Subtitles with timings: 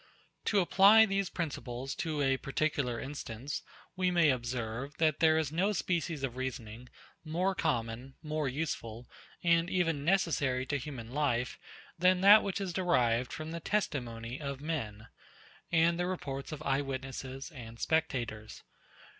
[0.45, 0.45] 88.
[0.45, 3.61] To apply these principles to a particular instance;
[3.95, 6.89] we may observe, that there is no species of reasoning
[7.23, 9.07] more common, more useful,
[9.43, 11.59] and even necessary to human life,
[11.99, 15.05] than that which is derived from the testimony of men,
[15.71, 18.63] and the reports of eye witnesses and spectators.